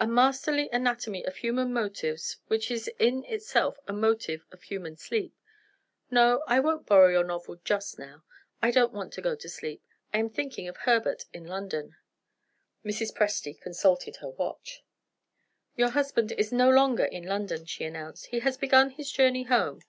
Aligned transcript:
A 0.00 0.08
masterly 0.08 0.68
anatomy 0.72 1.24
of 1.24 1.36
human 1.36 1.72
motives 1.72 2.38
which 2.48 2.68
is 2.68 2.88
in 2.98 3.22
itself 3.26 3.78
a 3.86 3.92
motive 3.92 4.44
of 4.50 4.64
human 4.64 4.96
sleep. 4.96 5.36
No; 6.10 6.42
I 6.48 6.58
won't 6.58 6.84
borrow 6.84 7.12
your 7.12 7.22
novel 7.22 7.60
just 7.62 7.96
now. 7.96 8.24
I 8.60 8.72
don't 8.72 8.92
want 8.92 9.12
to 9.12 9.22
go 9.22 9.36
to 9.36 9.48
sleep; 9.48 9.80
I 10.12 10.18
am 10.18 10.30
thinking 10.30 10.66
of 10.66 10.78
Herbert 10.78 11.26
in 11.32 11.44
London." 11.44 11.94
Mrs. 12.84 13.14
Presty 13.14 13.54
consulted 13.60 14.16
her 14.16 14.30
watch. 14.30 14.82
"Your 15.76 15.90
husband 15.90 16.32
is 16.32 16.50
no 16.50 16.68
longer 16.68 17.04
in 17.04 17.22
London," 17.22 17.64
she 17.64 17.84
announced; 17.84 18.26
"he 18.26 18.40
has 18.40 18.56
begun 18.56 18.90
his 18.90 19.12
journey 19.12 19.44
home. 19.44 19.82